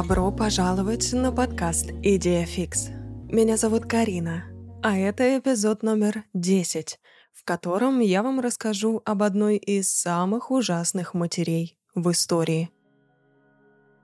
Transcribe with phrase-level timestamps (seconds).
[0.00, 2.90] Добро пожаловать на подкаст «Идея фикс».
[3.28, 4.44] Меня зовут Карина,
[4.80, 7.00] а это эпизод номер 10,
[7.32, 12.70] в котором я вам расскажу об одной из самых ужасных матерей в истории.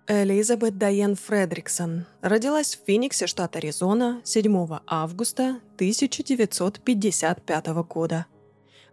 [0.09, 8.27] Элизабет Дайен Фредриксон родилась в Фениксе, штат Аризона, 7 августа 1955 года.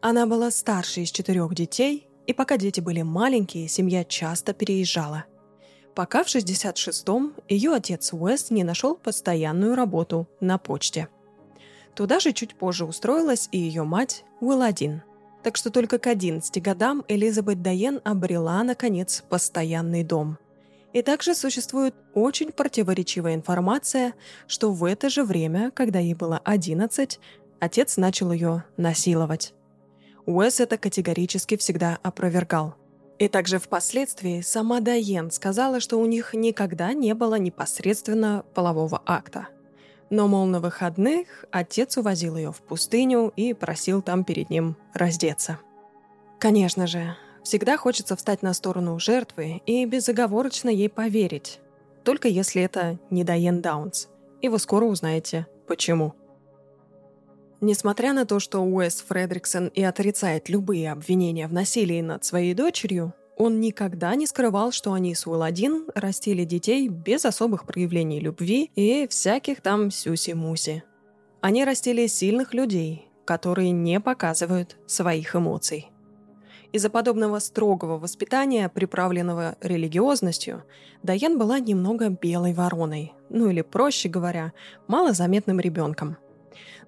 [0.01, 5.25] Она была старшей из четырех детей, и пока дети были маленькие, семья часто переезжала.
[5.95, 11.09] Пока в 66-м ее отец Уэс не нашел постоянную работу на почте.
[11.95, 15.03] Туда же чуть позже устроилась и ее мать Уилладин.
[15.43, 20.37] Так что только к 11 годам Элизабет Дайен обрела, наконец, постоянный дом.
[20.93, 24.13] И также существует очень противоречивая информация,
[24.47, 27.19] что в это же время, когда ей было 11,
[27.59, 29.53] отец начал ее насиловать.
[30.25, 32.75] Уэс это категорически всегда опровергал–
[33.21, 39.47] и также впоследствии сама Дайен сказала, что у них никогда не было непосредственно полового акта.
[40.09, 45.59] Но, мол, на выходных отец увозил ее в пустыню и просил там перед ним раздеться.
[46.39, 51.59] Конечно же, всегда хочется встать на сторону жертвы и безоговорочно ей поверить.
[52.03, 54.09] Только если это не Дайен Даунс.
[54.41, 56.15] И вы скоро узнаете, почему.
[57.63, 63.13] Несмотря на то, что Уэс Фредриксон и отрицает любые обвинения в насилии над своей дочерью,
[63.37, 69.07] он никогда не скрывал, что они с Уилладин растили детей без особых проявлений любви и
[69.07, 70.83] всяких там сюси-муси.
[71.41, 75.91] Они растили сильных людей, которые не показывают своих эмоций.
[76.71, 80.63] Из-за подобного строгого воспитания, приправленного религиозностью,
[81.03, 84.51] Дайан была немного белой вороной, ну или, проще говоря,
[84.87, 86.17] малозаметным ребенком–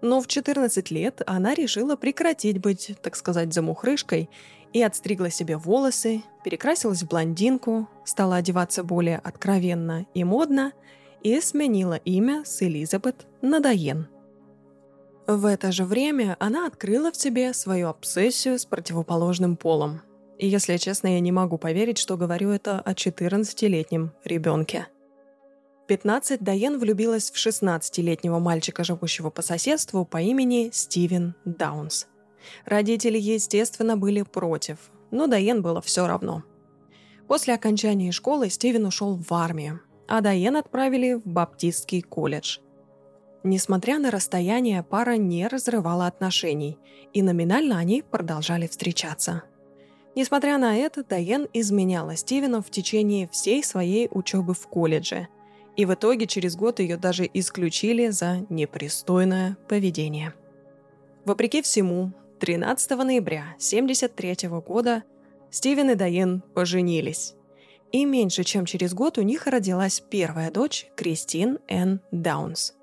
[0.04, 4.30] но в 14 лет она решила прекратить быть, так сказать, замухрышкой
[4.74, 10.74] и отстригла себе волосы, перекрасилась в блондинку, стала одеваться более откровенно и модно
[11.22, 14.08] и сменила имя с Элизабет на Дайен.
[15.26, 20.02] В это же время она открыла в себе свою обсессию с противоположным полом.
[20.38, 24.88] И, если честно, я не могу поверить, что говорю это о 14-летнем ребенке.
[25.88, 32.08] 15 Дайен влюбилась в 16-летнего мальчика, живущего по соседству по имени Стивен Даунс.
[32.66, 34.78] Родители, естественно, были против,
[35.12, 36.44] но Дайен было все равно.
[37.28, 42.60] После окончания школы Стивен ушел в армию, а Дайен отправили в Баптистский колледж.
[43.44, 46.78] Несмотря на расстояние, пара не разрывала отношений,
[47.12, 49.44] и номинально они продолжали встречаться.
[50.16, 55.28] Несмотря на это, Дайен изменяла Стивену в течение всей своей учебы в колледже–
[55.76, 60.34] и в итоге через год ее даже исключили за непристойное поведение.
[61.26, 65.04] Вопреки всему, 13 ноября 1973 года
[65.50, 67.36] Стивен и Дайен поженились.
[67.92, 72.02] И меньше чем через год у них родилась первая дочь Кристин Н.
[72.12, 72.74] Даунс.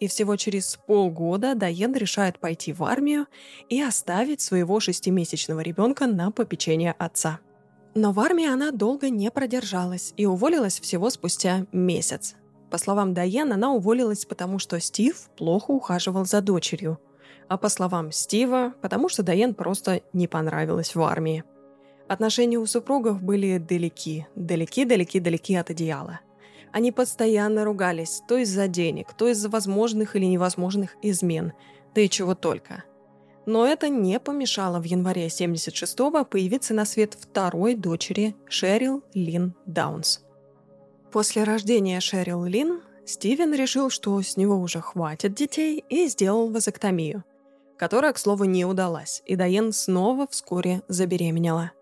[0.00, 3.26] И всего через полгода Дайен решает пойти в армию
[3.68, 7.40] и оставить своего шестимесячного ребенка на попечение отца–
[7.98, 12.36] но в армии она долго не продержалась и уволилась всего спустя месяц.
[12.70, 17.00] По словам Дайен, она уволилась, потому что Стив плохо ухаживал за дочерью.
[17.48, 21.42] А по словам Стива, потому что Дайен просто не понравилась в армии.
[22.06, 26.20] Отношения у супругов были далеки, далеки-далеки-далеки от идеала.
[26.70, 31.52] Они постоянно ругались то из-за денег, то из-за возможных или невозможных измен,
[31.96, 32.84] да и чего только–
[33.48, 40.20] но это не помешало в январе 76-го появиться на свет второй дочери Шерил Лин Даунс.
[41.10, 47.24] После рождения Шерил Лин Стивен решил, что с него уже хватит детей и сделал вазоктомию,
[47.78, 51.72] которая, к слову, не удалась, и Дайен снова вскоре забеременела.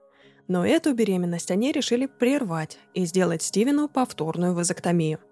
[0.47, 5.19] Но эту беременность они решили прервать и сделать Стивену повторную вазоктомию–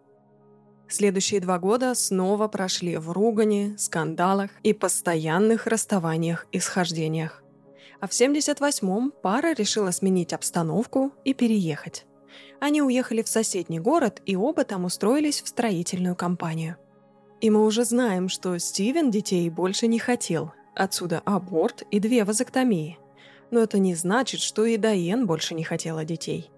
[0.89, 7.43] Следующие два года снова прошли в ругане, скандалах и постоянных расставаниях и схождениях.
[8.01, 12.07] А в 78-м пара решила сменить обстановку и переехать.
[12.61, 16.77] Они уехали в соседний город и оба там устроились в строительную компанию.
[17.41, 20.53] И мы уже знаем, что Стивен детей больше не хотел.
[20.75, 22.99] Отсюда аборт и две вазоктомии.
[23.51, 26.51] Но это не значит, что и Дайен больше не хотела детей.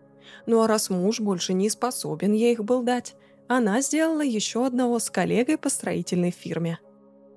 [0.46, 3.14] Ну а раз муж больше не способен ей их был дать,
[3.48, 6.78] она сделала еще одного с коллегой по строительной фирме.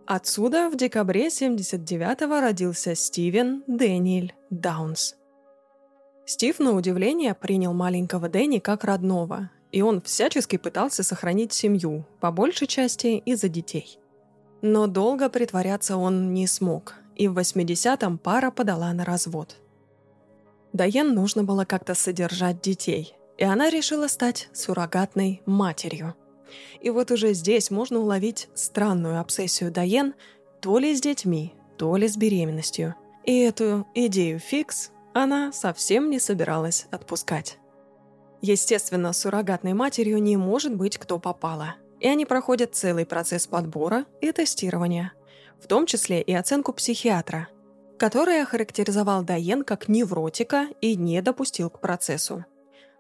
[0.06, 5.16] Отсюда в декабре 79-го родился Стивен Дэниэль Даунс.
[6.26, 12.32] Стив, на удивление, принял маленького Дэнни как родного, и он всячески пытался сохранить семью, по
[12.32, 14.00] большей части из-за детей.
[14.62, 19.58] Но долго притворяться он не смог, и в 80-м пара подала на развод.
[20.74, 26.14] Дайен нужно было как-то содержать детей– и она решила стать суррогатной матерью.
[26.82, 30.14] И вот уже здесь можно уловить странную обсессию Дайен
[30.60, 32.96] то ли с детьми, то ли с беременностью.
[33.24, 37.58] И эту идею фикс она совсем не собиралась отпускать.
[38.42, 44.34] Естественно, суррогатной матерью не может быть кто попало, и они проходят целый процесс подбора и
[44.34, 45.14] тестирования,
[45.62, 47.48] в том числе и оценку психиатра,
[47.98, 52.44] который охарактеризовал Дайен как невротика и не допустил к процессу.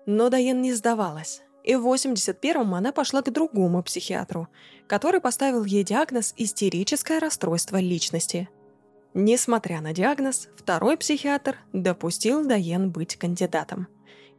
[0.06, 4.48] Но Дайен не сдавалась, и в 81-м она пошла к другому психиатру,
[4.88, 8.50] который поставил ей диагноз «истерическое расстройство личности».
[9.14, 13.88] Несмотря на диагноз, второй психиатр допустил Дайен быть кандидатом.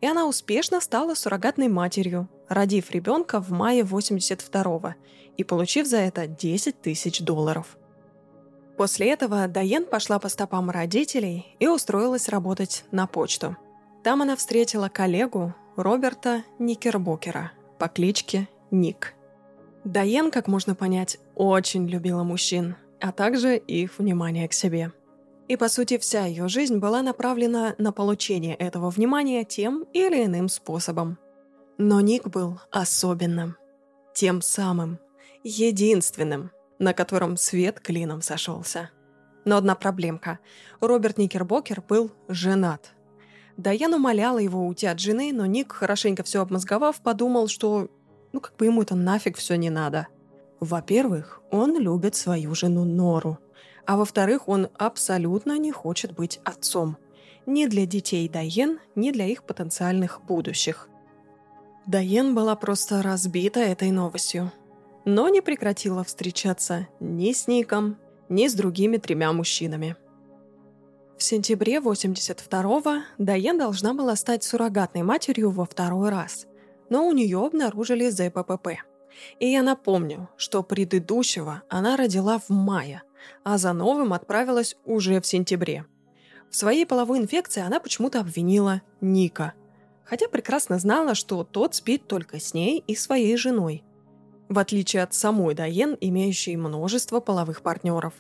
[0.01, 4.95] И она успешно стала суррогатной матерью, родив ребенка в мае 82-го
[5.37, 7.77] и получив за это 10 тысяч долларов.
[8.77, 13.57] После этого Дайен пошла по стопам родителей и устроилась работать на почту.
[14.03, 19.15] Там она встретила коллегу Роберта Никербокера по кличке Ник.
[19.85, 24.93] Дайен, как можно понять, очень любила мужчин– а также их внимание к себе.
[25.49, 30.49] И по сути вся ее жизнь была направлена на получение этого внимания тем или иным
[30.49, 31.19] способом.
[31.79, 33.57] Но Ник был особенным.
[34.15, 34.99] Тем самым,
[35.43, 38.91] единственным, на котором свет клином сошелся.
[39.45, 40.39] Но одна проблемка.
[40.81, 42.93] Роберт Никербокер был женат.
[43.61, 47.89] Даян умоляла его уйти от жены, но Ник, хорошенько все обмозговав, подумал, что
[48.33, 50.09] ну как бы ему это нафиг все не надо–
[50.61, 53.39] во-первых, он любит свою жену Нору,
[53.87, 56.99] а во-вторых, он абсолютно не хочет быть отцом.
[57.47, 60.89] Ни для детей Дайен, ни для их потенциальных будущих.
[61.87, 64.53] Дайен была просто разбита этой новостью,
[65.07, 67.97] но не прекратила встречаться ни с Ником,
[68.29, 69.97] ни с другими тремя мужчинами.
[71.21, 76.47] В сентябре 82-го Дайен должна была стать суррогатной матерью во второй раз,
[76.89, 78.81] но у нее обнаружили ЗППП–
[79.39, 83.03] и я напомню, что предыдущего она родила в мае,
[83.45, 85.85] а за новым отправилась уже в сентябре.
[86.49, 89.53] В своей половой инфекции она почему-то обвинила Ника,
[90.05, 93.85] хотя прекрасно знала, что тот спит только с ней и своей женой,
[94.49, 98.15] в отличие от самой Дайен, имеющей множество половых партнеров.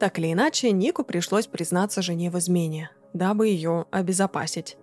[0.00, 4.76] Так или иначе, Нику пришлось признаться жене в измене, дабы ее обезопасить.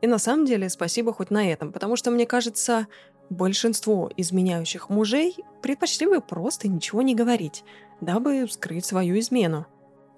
[0.00, 2.86] И на самом деле спасибо хоть на этом, потому что, мне кажется,
[3.30, 7.62] Большинство изменяющих мужей предпочли бы просто ничего не говорить,
[8.00, 9.66] дабы скрыть свою измену.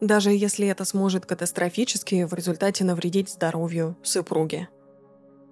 [0.01, 4.67] Даже если это сможет катастрофически в результате навредить здоровью супруги.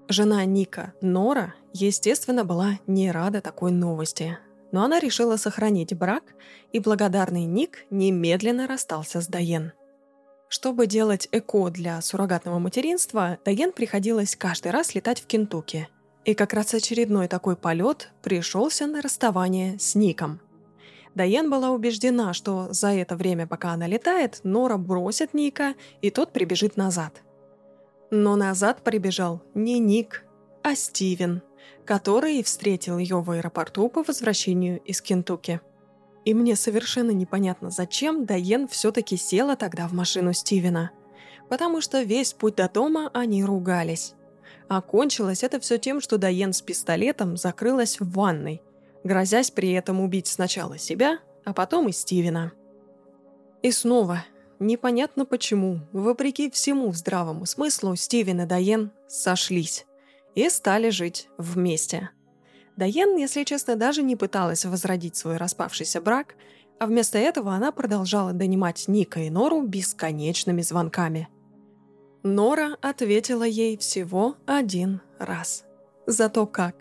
[0.09, 4.39] Жена Ника, Нора, естественно, была не рада такой новости,
[4.73, 6.25] но она решила сохранить брак,
[6.73, 9.73] и благодарный Ник немедленно расстался с Дайен.
[10.49, 15.89] Чтобы делать ЭКО для суррогатного материнства, Дайен приходилось каждый раз летать в Кентукки–
[16.25, 20.41] и как раз очередной такой полет пришелся на расставание с Ником.
[21.15, 26.33] Дайен была убеждена, что за это время, пока она летает, Нора бросит Ника, и тот
[26.33, 27.23] прибежит назад.
[28.11, 30.25] Но назад прибежал не Ник,
[30.63, 31.43] а Стивен,
[31.91, 35.61] который встретил ее в аэропорту по возвращению из Кентукки.
[36.25, 40.93] И мне совершенно непонятно, зачем Дайен все-таки села тогда в машину Стивена.
[41.49, 44.15] Потому что весь путь до дома они ругались.
[44.69, 48.63] А кончилось это все тем, что Дайен с пистолетом закрылась в ванной,
[49.03, 52.53] грозясь при этом убить сначала себя, а потом и Стивена.
[53.63, 54.25] И снова,
[54.61, 59.87] непонятно почему, вопреки всему здравому смыслу, Стивен и Дайен сошлись
[60.35, 62.11] и стали жить вместе.
[62.77, 66.35] Дайен, если честно, даже не пыталась возродить свой распавшийся брак,
[66.79, 71.29] а вместо этого она продолжала донимать Ника и Нору бесконечными звонками–
[72.23, 75.65] Нора ответила ей всего один раз.
[76.07, 76.77] Зато как.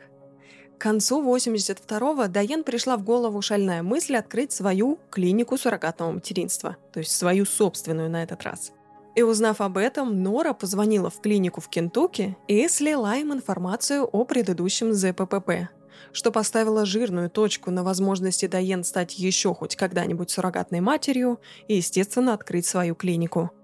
[0.77, 6.99] К концу 82-го Дайен пришла в голову шальная мысль открыть свою клинику суррогатного материнства, то
[6.99, 8.73] есть свою собственную на этот раз.
[9.15, 14.23] И узнав об этом, Нора позвонила в клинику в Кентукки и слила им информацию о
[14.23, 15.69] предыдущем ЗППП,
[16.13, 22.33] что поставило жирную точку на возможности Дайен стать еще хоть когда-нибудь суррогатной матерью и, естественно,
[22.33, 23.51] открыть свою клинику–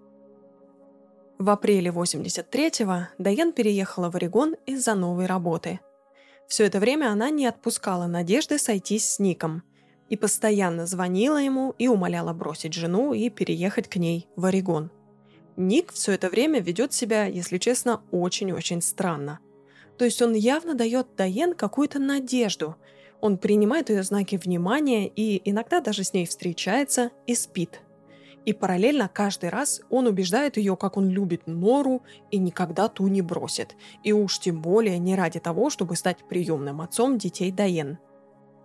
[1.38, 5.82] в апреле 83-го Дайан переехала в Орегон из-за новой работы.
[6.48, 9.62] Все это время она не отпускала надежды сойтись с Ником
[10.08, 14.92] и постоянно звонила ему и умоляла бросить жену и переехать к ней в Орегон.
[15.58, 19.40] Ник все это время ведет себя, если честно, очень-очень странно.
[19.98, 22.76] То есть он явно дает Дайен какую-то надежду.
[23.22, 27.82] Он принимает ее знаки внимания и иногда даже с ней встречается и спит–
[28.46, 33.22] И параллельно каждый раз он убеждает ее, как он любит Нору и никогда ту не
[33.24, 33.76] бросит.
[34.04, 37.98] И уж тем более не ради того, чтобы стать приемным отцом детей Дайен.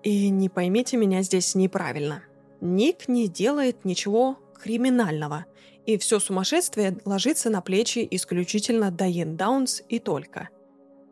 [0.02, 2.22] И не поймите меня здесь неправильно.
[2.60, 5.46] Ник не делает ничего криминального,
[5.86, 10.48] и все сумасшествие ложится на плечи исключительно Дайен Даунс и только.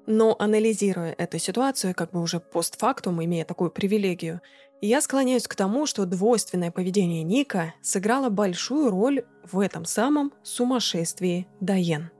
[0.06, 4.40] Но анализируя эту ситуацию, как бы уже постфактум, имея такую привилегию,
[4.80, 11.48] я склоняюсь к тому, что двойственное поведение Ника сыграло большую роль в этом самом сумасшествии
[11.60, 12.10] Дайен.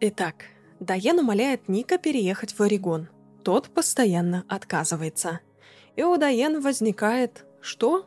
[0.00, 0.46] Итак,
[0.80, 3.08] Дайен умоляет Ника переехать в Орегон.
[3.44, 5.40] Тот постоянно отказывается.
[5.94, 8.06] И у Дайен возникает что?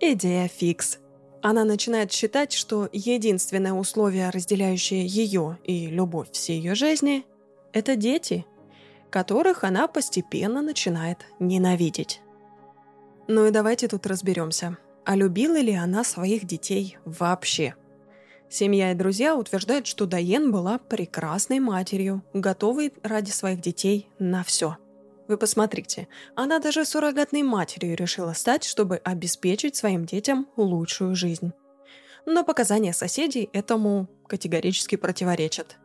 [0.00, 0.98] Идея фикс.
[1.42, 7.24] Она начинает считать, что единственное условие, разделяющее ее и любовь всей ее жизни,
[7.72, 8.44] это дети,
[9.10, 12.20] которых она постепенно начинает ненавидеть.
[13.26, 14.76] Ну и давайте тут разберемся.
[15.04, 17.74] А любила ли она своих детей вообще?
[18.50, 24.76] Семья и друзья утверждают, что Дайен была прекрасной матерью, готовой ради своих детей на все.
[25.30, 31.52] Вы посмотрите, она даже суррогатной матерью решила стать, чтобы обеспечить своим детям лучшую жизнь.
[32.26, 35.78] Но показания соседей этому категорически противоречат.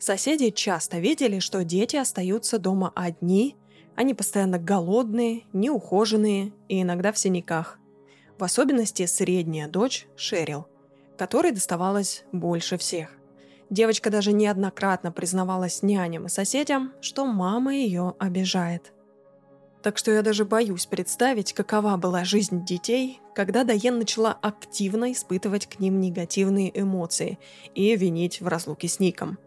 [0.00, 3.54] Соседи часто видели, что дети остаются дома одни–
[3.94, 7.78] они постоянно голодные, неухоженные и иногда в синяках.
[8.36, 10.66] В особенности средняя дочь Шерил,
[11.16, 13.17] которой доставалось больше всех.
[13.70, 18.92] Девочка даже неоднократно признавалась няням и соседям, что мама ее обижает.
[19.82, 25.66] Так что я даже боюсь представить, какова была жизнь детей, когда Дайен начала активно испытывать
[25.66, 27.38] к ним негативные эмоции
[27.74, 29.38] и винить в разлуке с Ником.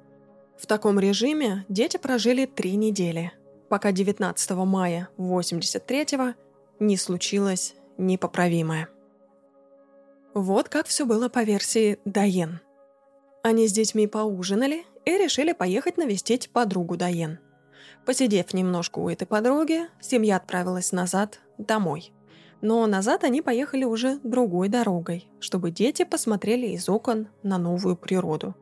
[0.57, 3.33] В таком режиме дети прожили три недели–
[3.71, 6.33] пока 19 мая 83-го
[6.81, 8.89] не случилось непоправимое.
[10.33, 12.59] Вот как все было по версии Дайен.
[13.43, 17.39] Они с детьми поужинали и решили поехать навестить подругу Дайен.
[18.05, 22.13] Посидев немножко у этой подруги, семья отправилась назад домой.
[22.61, 28.55] Но назад они поехали уже другой дорогой, чтобы дети посмотрели из окон на новую природу.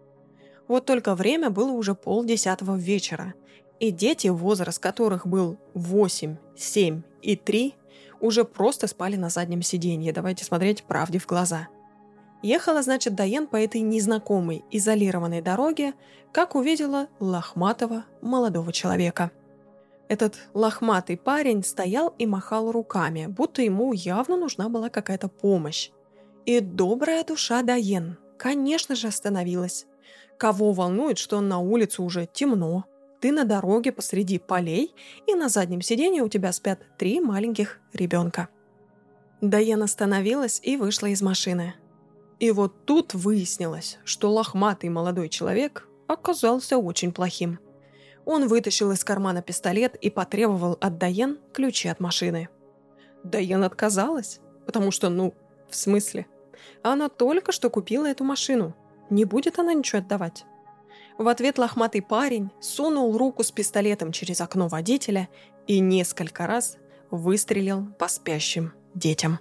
[0.70, 3.34] Вот только время было уже полдесятого вечера,
[3.80, 7.76] и дети, возраст которых был 8, 7 и 3,
[8.22, 11.68] уже просто спали на заднем сиденье, давайте смотреть правде в глаза.
[12.42, 15.94] Ехала, значит, Дайен по этой незнакомой, изолированной дороге,
[16.32, 19.32] как увидела лохматого молодого человека.
[20.08, 25.92] Этот лохматый парень стоял и махал руками, будто ему явно нужна была какая-то помощь.
[26.46, 29.86] И добрая душа Дайен, конечно же, остановилась.
[30.38, 32.86] Кого волнует, что на улице уже темно,
[33.20, 34.96] ты на дороге посреди полей,
[35.28, 38.48] и на заднем сиденье у тебя спят три маленьких ребенка.
[39.42, 41.76] Дайен остановилась и вышла из машины.
[42.40, 47.60] И вот тут выяснилось, что лохматый молодой человек оказался очень плохим.
[48.26, 52.50] Он вытащил из кармана пистолет и потребовал от Дайен ключи от машины.
[53.24, 55.34] Дайен отказалась, потому что, ну,
[55.70, 56.28] в смысле?
[56.82, 58.76] Она только что купила эту машину.
[59.10, 60.46] Не будет она ничего отдавать.
[61.18, 65.28] В ответ лохматый парень сунул руку с пистолетом через окно водителя
[65.68, 66.78] и несколько раз
[67.12, 69.40] выстрелил по спящим детям.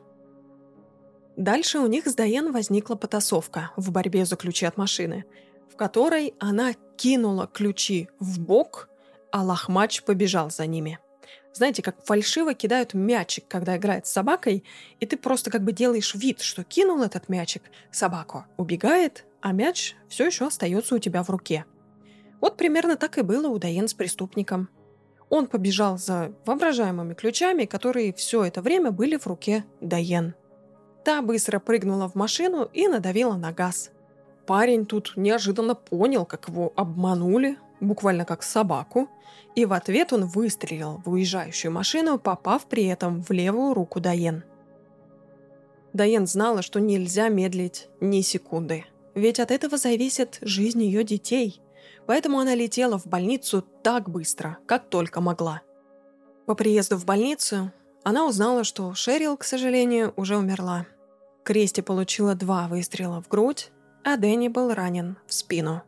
[1.39, 5.25] Дальше у них с Дайен возникла потасовка в борьбе за ключи от машины,
[5.73, 8.89] в которой она кинула ключи в бок,
[9.31, 10.99] а лохмач побежал за ними.
[11.55, 14.65] Знаете, как фальшиво кидают мячик, когда играет с собакой,
[14.99, 19.95] и ты просто как бы делаешь вид, что кинул этот мячик, собаку убегает, а мяч
[20.09, 21.67] все еще остается у тебя в руке.
[22.41, 24.71] Вот примерно так и было у Дайен с преступником.
[25.31, 30.35] Он побежал за воображаемыми ключами, которые все это время были в руке Дайен.
[31.05, 33.91] Та быстро прыгнула в машину и надавила на газ.
[34.47, 39.09] Парень тут неожиданно понял, как его обманули, буквально как собаку,
[39.55, 44.45] и в ответ он выстрелил в уезжающую машину, попав при этом в левую руку Дайен.
[45.93, 48.85] Дайен знала, что нельзя медлить ни секунды–
[49.19, 51.61] ведь от этого зависит жизнь ее детей.
[52.07, 55.63] Поэтому она летела в больницу так быстро, как только могла.
[56.47, 57.73] По приезду в больницу
[58.09, 60.87] она узнала, что Шерил, к сожалению, уже умерла.
[61.45, 63.71] Кристи получила два выстрела в грудь,
[64.03, 65.83] а Дэнни был ранен в спину.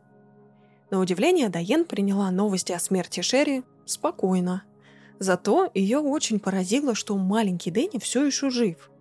[0.91, 4.61] На удивление Дайен приняла новости о смерти Шерри спокойно.
[5.17, 8.91] Зато ее очень поразило, что маленький Дэнни все еще жив.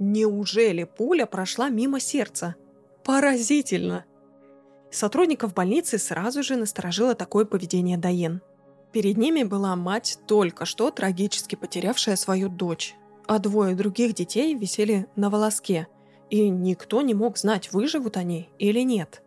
[0.00, 2.56] Неужели пуля прошла мимо сердца?
[3.04, 4.04] Поразительно!
[4.90, 8.42] Сотрудников больницы сразу же насторожило такое поведение Дайен.
[8.94, 12.94] Перед ними была мать, только что трагически потерявшая свою дочь,
[13.26, 15.88] а двое других детей висели на волоске,
[16.30, 19.20] и никто не мог знать, выживут они или нет.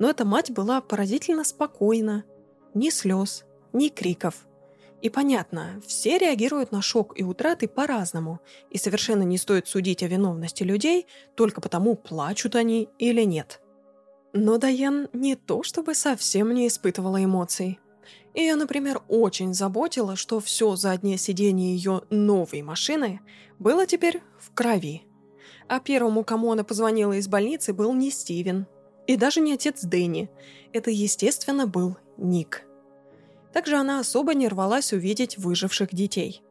[0.00, 2.24] Но эта мать была поразительно спокойна.
[2.74, 4.48] Ни слез, ни криков.
[5.00, 8.40] И понятно, все реагируют на шок и утраты по-разному,
[8.70, 11.06] и совершенно не стоит судить о виновности людей
[11.36, 13.60] только потому, плачут они или нет.
[14.32, 17.78] Но Дайан не то чтобы совсем не испытывала эмоций.
[18.34, 23.20] Ее, например, очень заботило, что все заднее сиденье ее новой машины
[23.60, 25.04] было теперь в крови.
[25.68, 28.66] А первому, кому она позвонила из больницы, был не Стивен.
[29.06, 30.30] И даже не отец Дэнни.
[30.72, 32.64] Это, естественно, был Ник.
[33.52, 36.42] Также она особо не рвалась увидеть выживших детей.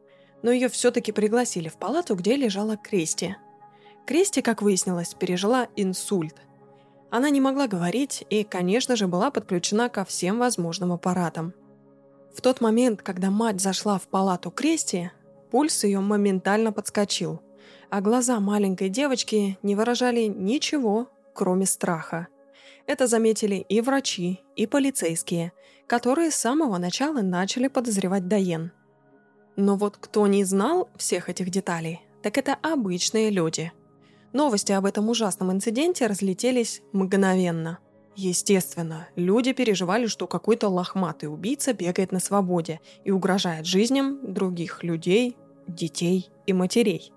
[0.42, 3.36] Но ее все-таки пригласили в палату, где лежала Крести.
[4.06, 6.36] Крести, как выяснилось, пережила инсульт.
[7.10, 11.54] Она не могла говорить и, конечно же, была подключена ко всем возможным аппаратам.
[12.34, 15.12] В тот момент, когда мать зашла в палату Крести,
[15.50, 17.40] пульс ее моментально подскочил,
[17.90, 22.26] а глаза маленькой девочки не выражали ничего, кроме страха.
[22.86, 25.52] Это заметили и врачи, и полицейские,
[25.86, 28.72] которые с самого начала начали подозревать Дайен.
[29.56, 33.72] Но вот кто не знал всех этих деталей, так это обычные люди.
[34.32, 37.78] Новости об этом ужасном инциденте разлетелись мгновенно.
[38.16, 45.36] Естественно, люди переживали, что какой-то лохматый убийца бегает на свободе и угрожает жизням других людей,
[45.66, 47.12] детей и матерей.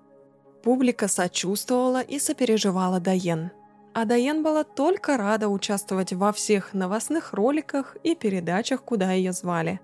[0.62, 3.52] Публика сочувствовала и сопереживала Дайен.
[3.94, 9.80] А Дайен была только рада участвовать во всех новостных роликах и передачах, куда ее звали.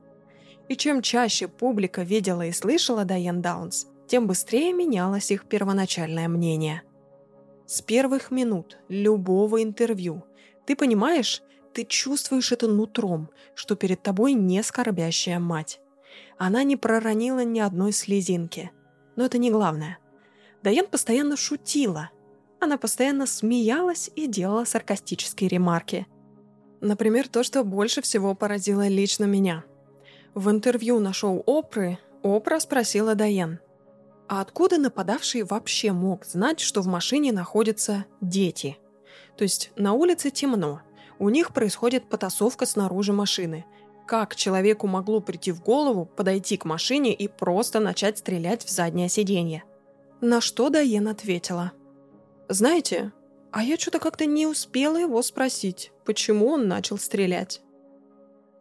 [0.68, 6.82] И чем чаще публика видела и слышала Дайен Даунс, тем быстрее менялось их первоначальное мнение.
[7.66, 10.24] С первых минут любого интервью–
[10.66, 11.42] ты понимаешь,
[11.72, 15.80] ты чувствуешь это нутром, что перед тобой не скорбящая мать.
[16.38, 18.70] Она не проронила ни одной слезинки.
[19.16, 19.98] Но это не главное.
[20.62, 22.10] Даян постоянно шутила.
[22.60, 26.06] Она постоянно смеялась и делала саркастические ремарки.
[26.80, 29.64] Например, то, что больше всего поразило лично меня.
[30.34, 33.60] В интервью на шоу Опры Опра спросила Даян,
[34.28, 38.78] а откуда нападавший вообще мог знать, что в машине находятся дети–
[39.36, 40.80] то есть на улице темно.
[41.18, 43.64] У них происходит потасовка снаружи машины.
[44.06, 49.08] Как человеку могло прийти в голову подойти к машине и просто начать стрелять в заднее
[49.08, 49.64] сиденье?
[50.20, 51.72] На что Дайен ответила.
[52.48, 53.12] «Знаете,
[53.50, 57.62] а я что-то как-то не успела его спросить, почему он начал стрелять».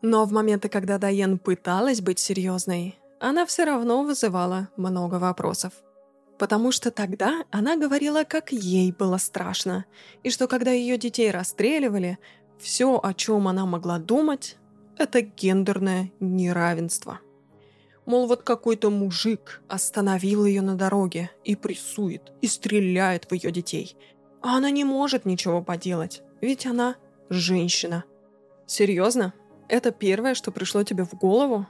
[0.02, 5.74] Но в моменты, когда Дайен пыталась быть серьезной, она все равно вызывала много вопросов
[6.38, 9.86] потому что тогда она говорила, как ей было страшно,
[10.24, 12.18] и что когда ее детей расстреливали,
[12.58, 14.58] все, о чем она могла думать,
[14.98, 17.20] это гендерное неравенство.
[18.06, 23.96] Мол, вот какой-то мужик остановил ее на дороге и прессует, и стреляет в ее детей.
[24.42, 26.98] А она не может ничего поделать, ведь она
[27.30, 28.04] женщина.
[28.66, 29.34] Серьезно?
[29.70, 31.66] Это первое, что пришло тебе в голову?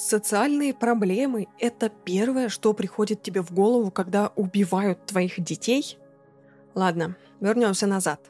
[0.00, 5.98] Социальные проблемы– это первое, что приходит тебе в голову, когда убивают твоих детей?
[6.76, 8.20] Ладно, вернемся назад.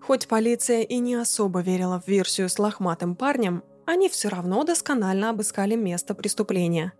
[0.00, 5.30] Хоть полиция и не особо верила в версию с лохматым парнем, они все равно досконально
[5.30, 6.92] обыскали место преступления.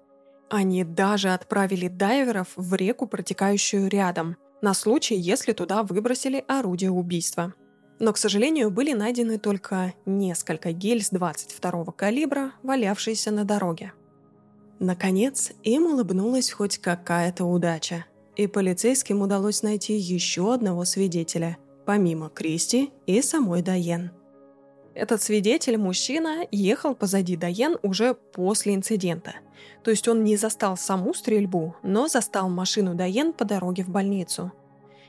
[0.48, 7.54] Они даже отправили дайверов в реку, протекающую рядом, на случай, если туда выбросили орудие убийства–
[7.98, 13.92] но, к сожалению, были найдены только несколько гильз 22-го калибра, валявшиеся на дороге.
[14.78, 18.04] Наконец, им улыбнулась хоть какая-то удача,
[18.37, 21.56] и полицейским удалось найти еще одного свидетеля,
[21.87, 24.11] помимо Кристи и самой Дайен.
[24.94, 29.35] Этот свидетель, мужчина, ехал позади Дайен уже после инцидента.
[29.82, 34.52] То есть он не застал саму стрельбу, но застал машину Дайен по дороге в больницу–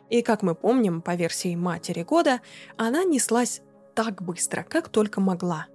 [0.10, 2.42] и, как мы помним, по версии матери года,
[2.78, 3.62] она неслась
[3.94, 5.68] так быстро, как только могла.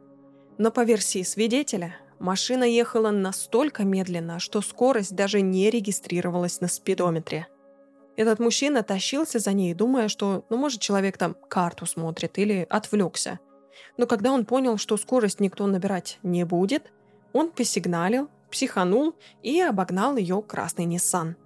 [0.59, 7.49] Но по версии свидетеля, машина ехала настолько медленно, что скорость даже не регистрировалась на спидометре.
[8.16, 13.40] Этот мужчина тащился за ней, думая, что, ну, может, человек там карту смотрит или отвлекся.
[13.97, 16.92] Но когда он понял, что скорость никто набирать не будет,
[17.33, 21.37] он посигналил, психанул и обогнал ее красный Ниссан.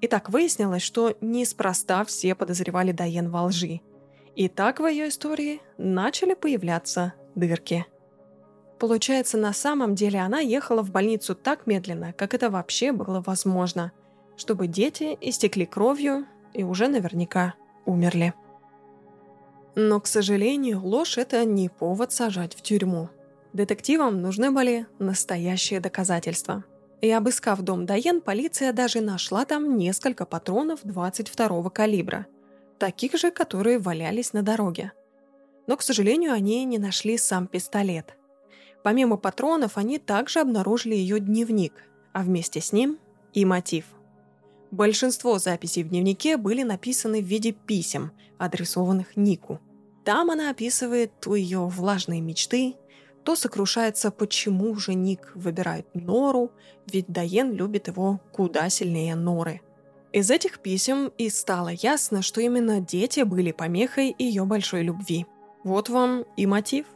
[0.00, 3.80] И так выяснилось, что неспроста все подозревали Дайен во лжи.
[4.34, 7.86] И так в ее истории начали появляться дырки.
[8.78, 13.92] Получается, на самом деле она ехала в больницу так медленно, как это вообще было возможно,
[14.36, 17.54] чтобы дети истекли кровью и уже наверняка
[17.86, 18.34] умерли.
[19.74, 23.08] Но, к сожалению, ложь– это не повод сажать в тюрьму.
[23.54, 26.64] Детективам нужны были настоящие доказательства–
[27.00, 32.26] и обыскав дом Дайен, полиция даже нашла там несколько патронов 22-го калибра.
[32.78, 34.92] таких же, которые валялись на дороге.
[35.66, 38.16] Но, к сожалению, они не нашли сам пистолет.
[38.82, 41.72] Помимо патронов, они также обнаружили ее дневник,
[42.12, 42.98] а вместе с ним
[43.32, 43.86] и мотив.
[44.70, 49.60] Большинство записей в дневнике были написаны в виде писем, адресованных Нику.
[50.04, 52.76] Там она описывает то ее влажные мечты,
[53.26, 56.52] то сокрушается, почему же Ник выбирает Нору,
[56.86, 59.62] ведь Дайен любит его куда сильнее Норы.
[60.12, 65.26] Из этих писем и стало ясно, что именно дети были помехой ее большой любви.
[65.64, 66.86] Вот вам и мотив.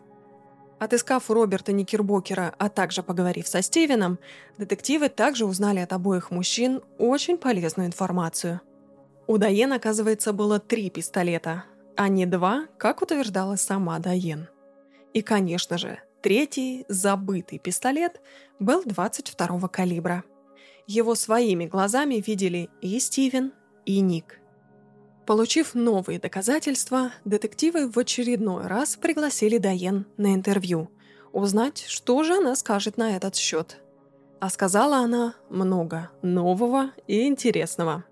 [0.79, 4.21] Отыскав Роберта Никербокера, а также поговорив со Стивеном,
[4.57, 8.61] детективы также узнали от обоих мужчин очень полезную информацию.
[9.27, 11.65] У Дайен, оказывается, было три пистолета,
[11.97, 14.47] а не два, как утверждала сама Дайен.
[15.13, 18.21] И, конечно же, Третий, забытый пистолет,
[18.59, 20.23] был 22-го калибра.
[20.87, 23.53] Его своими глазами видели и Стивен,
[23.87, 24.39] и Ник.
[25.25, 30.91] Получив новые доказательства, детективы в очередной раз пригласили Дайен на интервью,
[31.33, 33.81] узнать, что же она скажет на этот счет.
[34.41, 38.05] А сказала она много нового и интересного.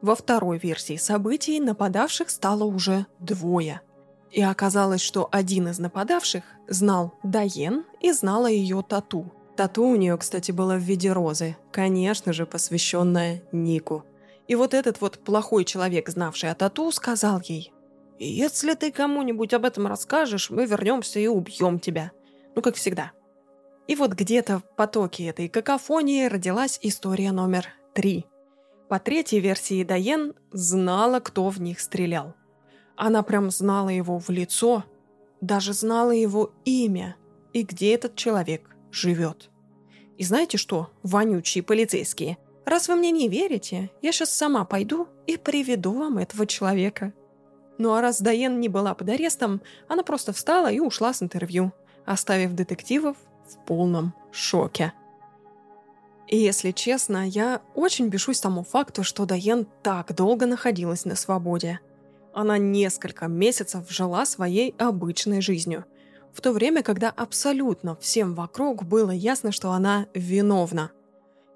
[0.00, 3.82] Во второй версии событий нападавших стало уже двое–
[4.34, 9.32] и оказалось, что один из нападавших знал Дайен и знала ее тату.
[9.56, 14.04] Тату у нее, кстати, было в виде розы, конечно же, посвященная Нику.
[14.48, 17.72] И вот этот вот плохой человек, знавший о тату, сказал ей,
[18.18, 22.10] «Если ты кому-нибудь об этом расскажешь, мы вернемся и убьем тебя».
[22.56, 23.12] Ну, как всегда.
[23.86, 28.26] И вот где-то в потоке этой какофонии родилась история номер три.
[28.88, 32.34] По третьей версии Дайен знала, кто в них стрелял.
[32.96, 34.84] Она прям знала его в лицо,
[35.40, 37.16] даже знала его имя
[37.52, 39.50] и где этот человек живет.
[40.16, 45.36] И знаете что, вонючие полицейские, раз вы мне не верите, я сейчас сама пойду и
[45.36, 47.12] приведу вам этого человека.
[47.78, 51.72] Ну а раз Дайен не была под арестом, она просто встала и ушла с интервью,
[52.06, 53.16] оставив детективов
[53.48, 54.92] в полном шоке.
[56.28, 61.80] И если честно, я очень бешусь тому факту, что Дайен так долго находилась на свободе–
[62.34, 65.84] она несколько месяцев жила своей обычной жизнью,
[66.32, 70.90] в то время, когда абсолютно всем вокруг было ясно, что она виновна.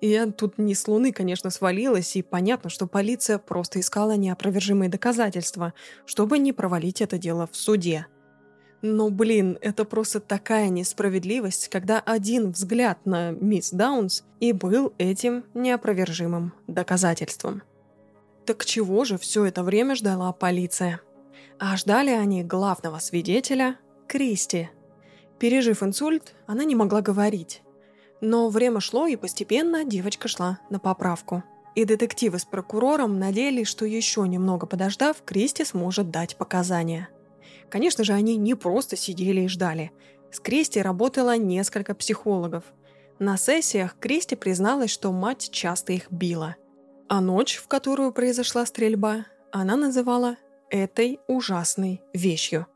[0.00, 4.88] И я тут не с луны, конечно, свалилась, и понятно, что полиция просто искала неопровержимые
[4.88, 5.74] доказательства,
[6.06, 8.06] чтобы не провалить это дело в суде.
[8.80, 15.44] Но, блин, это просто такая несправедливость, когда один взгляд на мисс Даунс и был этим
[15.54, 17.62] неопровержимым доказательством.
[18.48, 21.02] Так чего же все это время ждала полиция?
[21.58, 23.76] А ждали они главного свидетеля–
[24.08, 24.70] Кристи.
[25.38, 27.60] Пережив инсульт, она не могла говорить.
[28.22, 31.44] Но время шло, и постепенно девочка шла на поправку.
[31.74, 37.10] И детективы с прокурором надеялись, что еще немного подождав, Кристи сможет дать показания.
[37.68, 39.92] Конечно же, они не просто сидели и ждали.
[40.32, 42.64] С Кристи работало несколько психологов.
[43.18, 46.56] На сессиях Кристи призналась, что мать часто их била–
[47.08, 50.36] а ночь, в которую произошла стрельба, она называла
[50.70, 52.66] этой ужасной вещью.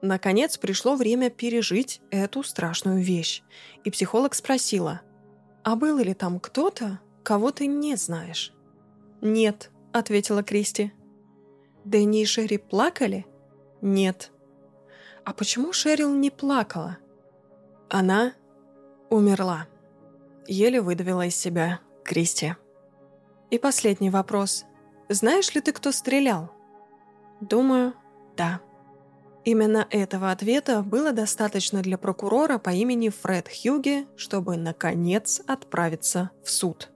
[0.00, 3.42] Наконец пришло время пережить эту страшную вещь,
[3.84, 5.02] и психолог спросила,
[5.64, 8.52] «А был ли там кто-то, кого ты не знаешь?»
[9.20, 10.92] «Нет»,— ответила Кристи.
[11.84, 13.26] «Дэнни и Шерри плакали?»
[13.80, 14.30] «Нет».
[15.24, 16.98] «А почему Шерил не плакала?»
[17.90, 18.32] «Она
[19.10, 19.66] умерла»,—
[20.46, 22.54] еле выдавила из себя Кристи.
[23.50, 24.66] И последний вопрос.
[25.08, 26.50] Знаешь ли ты, кто стрелял?
[27.40, 27.94] Думаю,
[28.36, 28.60] да.
[29.44, 36.50] Именно этого ответа было достаточно для прокурора по имени Фред Хьюги, чтобы, наконец, отправиться в
[36.50, 36.90] суд.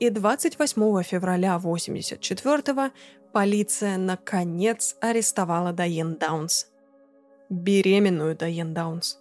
[0.00, 2.92] И 28 февраля 84
[3.32, 6.68] полиция, наконец, арестовала Дайен Даунс.
[7.50, 9.18] Беременную Дайен Даунс.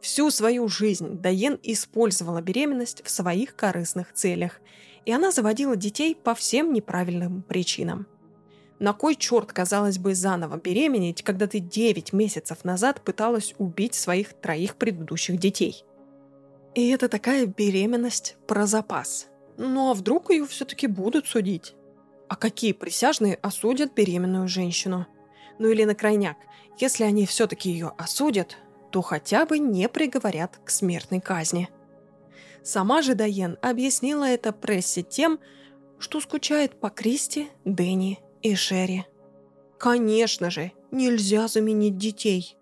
[0.00, 4.60] Всю свою жизнь Дайен использовала беременность в своих корыстных целях–
[5.04, 8.06] и она заводила детей по всем неправильным причинам.
[8.78, 14.32] На кой черт, казалось бы, заново беременеть, когда ты 9 месяцев назад пыталась убить своих
[14.32, 15.84] троих предыдущих детей?
[16.74, 19.28] И это такая беременность про запас.
[19.58, 21.74] Ну а вдруг ее все-таки будут судить?
[22.28, 25.06] А какие присяжные осудят беременную женщину?
[25.58, 26.38] Ну или на крайняк,
[26.78, 28.56] если они все-таки ее осудят,
[28.90, 31.68] то хотя бы не приговорят к смертной казни.
[32.62, 35.40] Сама же Дайен объяснила это прессе тем,
[35.98, 39.06] что скучает по Кристи, Дэнни и Шерри.
[39.78, 42.56] Конечно же, нельзя заменить детей.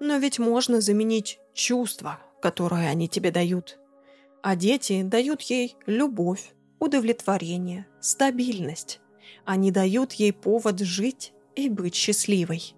[0.00, 3.78] Но ведь можно заменить чувства, которые они тебе дают.
[4.42, 9.00] А дети дают ей любовь, удовлетворение, стабильность.
[9.44, 12.74] Они дают ей повод жить и быть счастливой.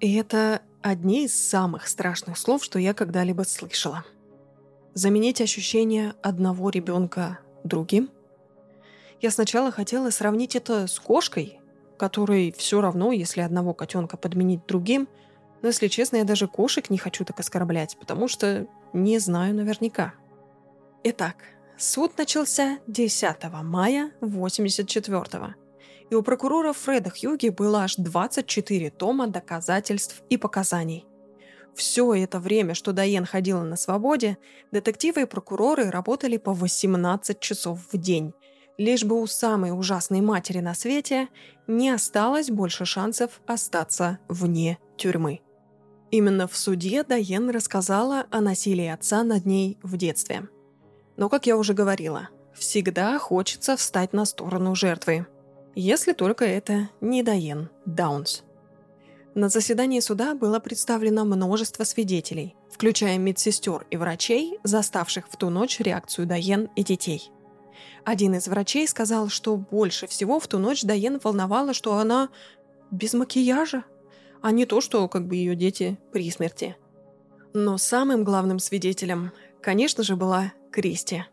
[0.00, 4.04] И это одни из самых страшных слов, что я когда-либо слышала.
[4.94, 8.10] Заменить ощущение одного ребенка другим?
[9.20, 11.58] Я сначала хотела сравнить это с кошкой,
[11.98, 15.08] которой все равно, если одного котенка подменить другим,
[15.62, 20.14] но, если честно, я даже кошек не хочу так оскорблять, потому что не знаю наверняка.
[21.02, 21.38] Итак,
[21.76, 25.54] суд начался 10 мая 84 -го,
[26.08, 31.04] и у прокурора Фреда Хьюги было аж 24 тома доказательств и показаний.
[31.74, 34.38] Все это время, что Дайен ходила на свободе,
[34.70, 38.32] детективы и прокуроры работали по 18 часов в день,
[38.78, 41.28] лишь бы у самой ужасной матери на свете
[41.66, 45.40] не осталось больше шансов остаться вне тюрьмы.
[46.10, 50.48] Именно в суде Дайен рассказала о насилии отца над ней в детстве.
[51.16, 55.26] Но, как я уже говорила, всегда хочется встать на сторону жертвы.
[55.74, 58.44] Если только это не Дайен Даунс.
[59.34, 65.80] На заседании суда было представлено множество свидетелей, включая медсестер и врачей, заставших в ту ночь
[65.80, 67.32] реакцию Дайен и детей.
[68.04, 72.28] Один из врачей сказал, что больше всего в ту ночь Дайен волновала, что она
[72.92, 73.82] без макияжа,
[74.40, 76.76] а не то, что как бы ее дети при смерти.
[77.52, 81.24] Но самым главным свидетелем, конечно же, была Кристи.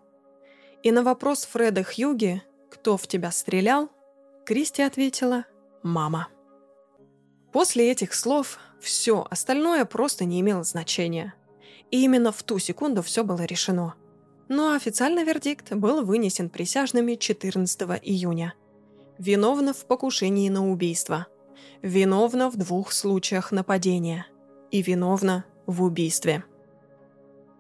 [0.81, 3.89] И на вопрос Фреда Хьюги «Кто в тебя стрелял?»
[4.45, 5.45] Кристи ответила
[5.83, 6.29] «Мама».
[7.51, 11.33] После этих слов все остальное просто не имело значения.
[11.91, 13.95] И именно в ту секунду все было решено.
[14.47, 18.53] Но официальный вердикт был вынесен присяжными 14 июня.
[19.17, 21.27] Виновна в покушении на убийство.
[21.81, 24.25] Виновна в двух случаях нападения.
[24.71, 26.43] И виновна в убийстве.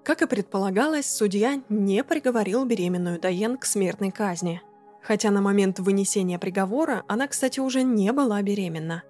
[0.03, 4.61] Как и предполагалось, судья не приговорил беременную Дайен к смертной казни.
[5.03, 9.03] Хотя на момент вынесения приговора она, кстати, уже не была беременна.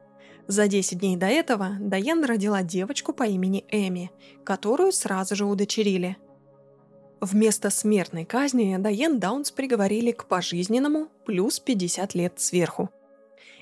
[0.51, 4.11] За 10 дней до этого Дайен родила девочку по имени Эми,
[4.43, 6.17] которую сразу же удочерили.
[7.21, 12.89] Вместо смертной казни Дайен Даунс приговорили к пожизненному плюс 50 лет сверху–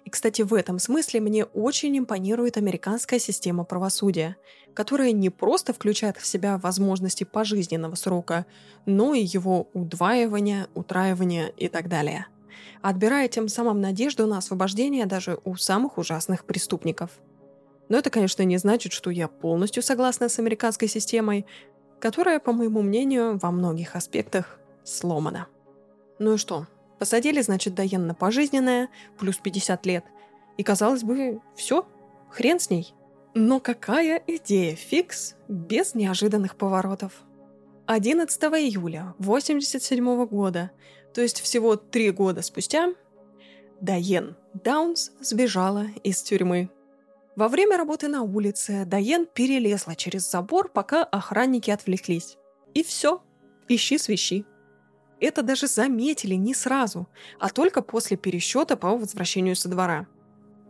[0.06, 4.38] и, кстати, в этом смысле мне очень импонирует американская система правосудия,
[4.74, 8.46] которая не просто включает в себя возможности пожизненного срока,
[8.86, 12.28] но и его удваивания, утраивания и так далее,
[12.82, 17.12] отбирая тем самым надежду на освобождение даже у самых ужасных преступников.
[17.90, 21.46] Но это, конечно, не значит, что я полностью согласна с американской системой,
[22.00, 25.48] которая, по моему мнению, во многих аспектах сломана.
[26.20, 26.68] Ну и что,
[27.00, 30.06] Посадили, значит, Дайен на пожизненное, плюс 50 лет.
[30.58, 31.88] И, казалось бы, все,
[32.30, 32.94] хрен с ней.
[33.34, 37.14] Но какая идея фикс без неожиданных поворотов.
[37.92, 40.70] 11 июля 87 года,
[41.12, 42.94] то есть всего три года спустя,
[43.82, 46.70] Дайен Даунс сбежала из тюрьмы.
[47.36, 52.38] Во время работы на улице Дайен перелезла через забор, пока охранники отвлеклись.
[52.76, 53.24] И все,
[53.68, 54.46] ищи свищи.
[55.20, 60.06] Это даже заметили не сразу, а только после пересчета по возвращению со двора.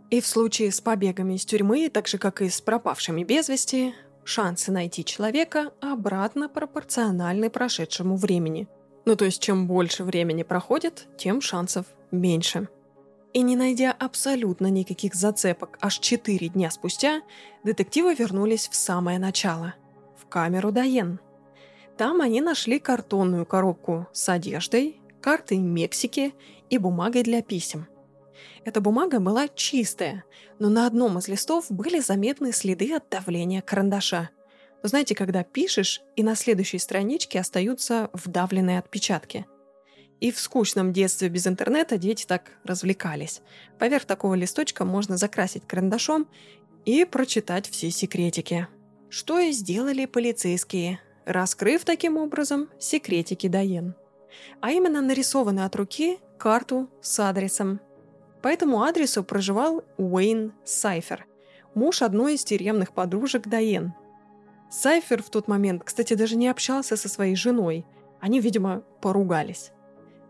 [0.10, 3.94] И в случае с побегами из тюрьмы, так же как и с пропавшими без вести,
[4.30, 8.68] шансы найти человека обратно пропорциональны прошедшему времени.
[9.06, 12.70] Ну то есть чем больше времени проходит, тем шансов меньше.
[13.34, 17.22] И не найдя абсолютно никаких зацепок аж 4 дня спустя,
[17.64, 19.76] детективы вернулись в самое начало–
[20.18, 21.20] в камеру Дайен–
[22.00, 26.34] там они нашли картонную коробку с одеждой, картой Мексики
[26.70, 27.88] и бумагой для писем.
[28.70, 30.26] Эта бумага была чистая,
[30.60, 34.30] но на одном из листов были заметны следы от давления карандаша.
[34.84, 39.48] Но знаете, когда пишешь, и на следующей страничке остаются вдавленные отпечатки.
[40.20, 43.42] И в скучном детстве без интернета дети так развлекались.
[43.80, 46.28] Поверх такого листочка можно закрасить карандашом
[46.86, 48.68] и прочитать все секретики.
[49.10, 53.96] Что и сделали полицейские, раскрыв таким образом секретики Дайен.
[54.62, 57.82] А именно нарисованную от руки карту с адресом.
[58.42, 61.26] По этому адресу проживал Уэйн Сайфер,
[61.74, 63.94] муж одной из тюремных подружек Дайен.
[64.70, 67.86] Сайфер в тот момент, кстати, даже не общался со своей женой.
[68.20, 69.72] Они, видимо, поругались.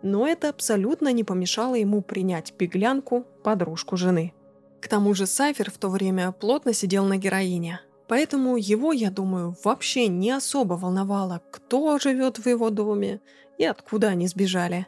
[0.02, 4.34] Но это абсолютно не помешало ему принять беглянку, подружку жены.
[4.82, 9.56] К тому же Сайфер в то время плотно сидел на героине– Поэтому его, я думаю,
[9.64, 13.22] вообще не особо волновало, кто живет в его доме
[13.60, 14.88] и откуда они сбежали.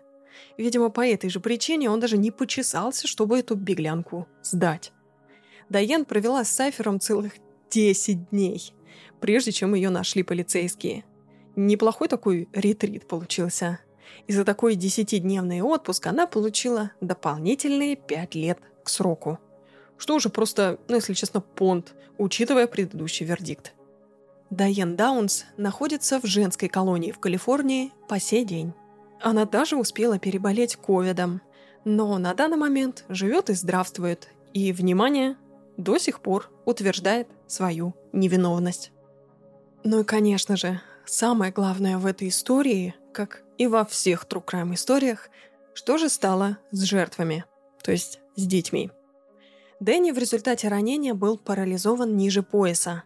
[0.58, 4.92] Видимо, по этой же причине он даже не почесался, чтобы эту беглянку сдать.
[5.70, 7.34] Дайен провела с Сайфером целых
[7.70, 8.74] 10 дней,
[9.20, 11.06] прежде чем ее нашли полицейские.
[11.56, 13.80] Неплохой такой ретрит получился.
[14.28, 19.40] И за такой десятидневный отпуск она получила дополнительные пять лет к сроку.
[19.98, 23.74] Что уже просто, ну если честно, понт, учитывая предыдущий вердикт.
[24.50, 28.74] Дайен Даунс находится в женской колонии в Калифорнии по сей день.
[29.22, 31.42] Она даже успела переболеть ковидом,
[31.86, 35.38] но на данный момент живет и здравствует, и, внимание,
[35.78, 38.92] до сих пор утверждает свою невиновность.
[39.84, 44.74] Ну и, конечно же, самое главное в этой истории, как и во всех True Crime
[44.74, 45.30] историях,
[45.74, 47.46] что же стало с жертвами,
[47.84, 48.92] то есть с детьми.
[49.80, 53.04] Дэнни в результате ранения был парализован ниже пояса.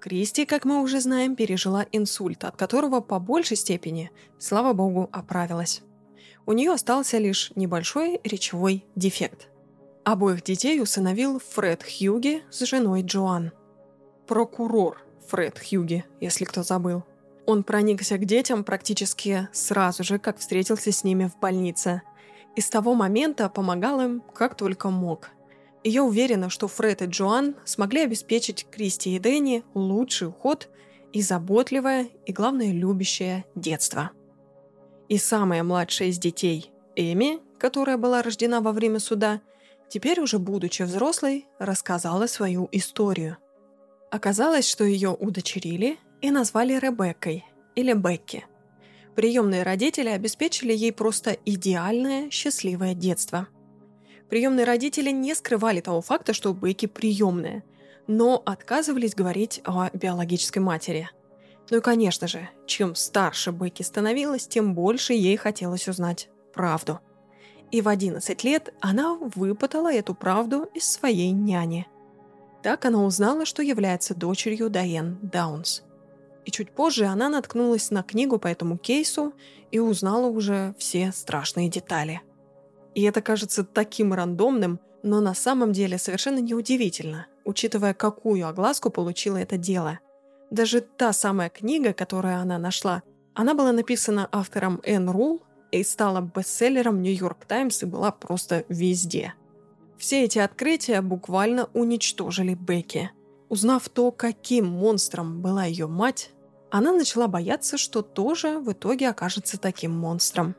[0.00, 5.82] Кристи, как мы уже знаем, пережила инсульт, от которого по большей степени, слава богу, оправилась.
[6.46, 9.48] У нее остался лишь небольшой речевой дефект.
[10.04, 13.52] Обоих детей усыновил Фред Хьюги с женой Джоан.
[14.26, 17.02] Прокурор Фред Хьюги, если кто забыл.
[17.44, 22.02] Он проникся к детям практически сразу же, как встретился с ними в больнице.
[22.56, 25.30] И с того момента помогал им как только мог.
[25.88, 30.68] И я уверена, что Фред и Джоан смогли обеспечить Кристи и Дэнни лучший уход
[31.14, 34.10] и заботливое, и, главное, любящее детство.
[35.08, 39.40] И самая младшая из детей, Эми, которая была рождена во время суда–
[39.88, 43.38] теперь уже будучи взрослой, рассказала свою историю.
[44.10, 47.46] Оказалось, что ее удочерили и назвали Ребеккой
[47.76, 48.44] или Бекки.
[49.16, 53.48] Приемные родители обеспечили ей просто идеальное счастливое детство.
[54.28, 57.64] Приемные родители не скрывали того факта, что Бекки приемная,
[58.06, 61.10] но отказывались говорить о биологической матери.
[61.70, 67.00] Ну и, конечно же, чем старше Бекки становилась, тем больше ей хотелось узнать правду–
[67.70, 71.86] и в 11 лет она выпытала эту правду из своей няни.
[72.62, 75.82] Так она узнала, что является дочерью Дайен Даунс.
[76.44, 79.34] И чуть позже она наткнулась на книгу по этому кейсу
[79.70, 82.22] и узнала уже все страшные детали.
[82.98, 89.36] И это кажется таким рандомным, но на самом деле совершенно неудивительно, учитывая, какую огласку получило
[89.36, 90.00] это дело.
[90.50, 96.22] Даже та самая книга, которую она нашла, она была написана автором Энн Рул, и стала
[96.22, 99.34] бестселлером Нью-Йорк Таймс и была просто везде.
[99.96, 103.12] Все эти открытия буквально уничтожили Бекки.
[103.48, 106.32] Узнав то, каким монстром была ее мать,
[106.72, 110.56] она начала бояться, что тоже в итоге окажется таким монстром.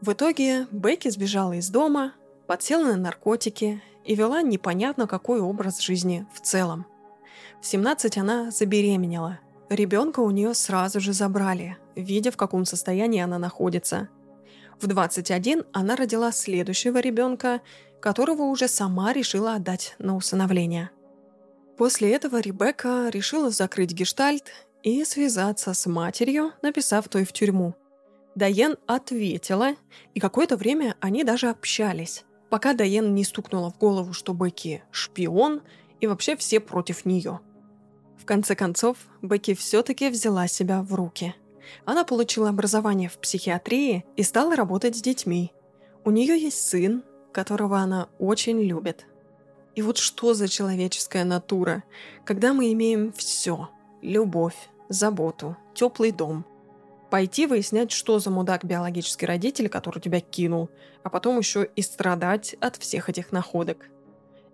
[0.00, 2.14] В итоге Бекки сбежала из дома,
[2.46, 6.86] подсела на наркотики и вела непонятно какой образ жизни в целом.
[7.60, 13.38] В 17 она забеременела– Ребенка у нее сразу же забрали, видя в каком состоянии она
[13.38, 14.08] находится.
[14.80, 17.60] В 21 она родила следующего ребенка,
[18.00, 20.90] которого уже сама решила отдать на усыновление.
[21.76, 24.50] После этого Ребекка решила закрыть гештальт
[24.82, 27.74] и связаться с матерью, написав той в тюрьму.
[28.38, 29.74] Дайен ответила,
[30.14, 35.60] и какое-то время они даже общались, пока Дайен не стукнула в голову, что Бекки– шпион,
[36.00, 37.40] и вообще все против нее–
[38.28, 41.34] конце концов, Бекки все-таки взяла себя в руки.
[41.86, 45.50] Она получила образование в психиатрии и стала работать с детьми.
[46.04, 49.06] У нее есть сын, которого она очень любит.
[49.74, 51.84] И вот что за человеческая натура,
[52.24, 53.70] когда мы имеем все–
[54.02, 56.44] любовь, заботу, теплый дом.
[57.10, 60.70] Пойти выяснять, что за мудак биологический родитель, который тебя кинул,
[61.02, 63.88] а потом еще и страдать от всех этих находок.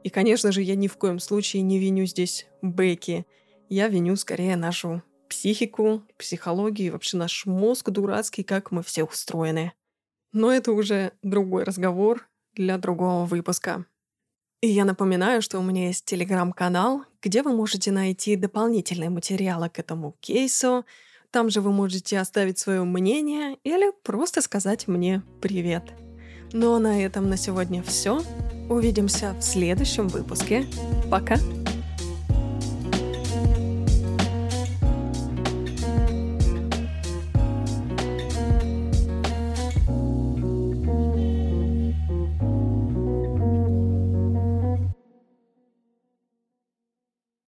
[0.02, 3.26] И, конечно же, я ни в коем случае не виню здесь Бекки–
[3.68, 9.72] я виню скорее нашу психику, психологию и вообще наш мозг дурацкий, как мы все устроены.
[10.32, 13.86] Но это уже другой разговор для другого выпуска.
[14.60, 19.78] И я напоминаю, что у меня есть телеграм-канал, где вы можете найти дополнительные материалы к
[19.78, 20.84] этому кейсу.
[21.34, 25.82] Там же вы можете оставить свое мнение или просто сказать мне привет.
[26.52, 28.22] Ну а на этом на сегодня все.
[28.70, 30.64] Увидимся в следующем выпуске.
[31.10, 31.34] Пока!